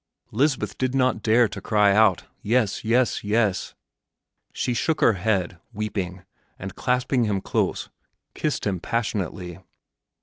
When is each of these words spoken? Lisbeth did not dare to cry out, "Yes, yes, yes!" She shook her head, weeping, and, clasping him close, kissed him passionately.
Lisbeth 0.31 0.79
did 0.79 0.95
not 0.95 1.21
dare 1.21 1.47
to 1.47 1.61
cry 1.61 1.93
out, 1.93 2.25
"Yes, 2.41 2.83
yes, 2.83 3.23
yes!" 3.23 3.75
She 4.51 4.73
shook 4.73 4.99
her 4.99 5.13
head, 5.13 5.59
weeping, 5.73 6.23
and, 6.57 6.73
clasping 6.73 7.25
him 7.25 7.39
close, 7.39 7.91
kissed 8.33 8.65
him 8.65 8.79
passionately. 8.79 9.59